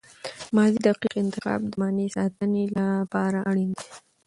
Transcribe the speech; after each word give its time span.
ماضي 0.55 0.79
دقیق 0.87 1.13
انتخاب 1.23 1.59
د 1.65 1.71
معنی 1.79 2.07
ساتني 2.17 2.63
له 2.75 2.85
پاره 3.13 3.39
اړین 3.49 3.69
دئ. 3.77 3.85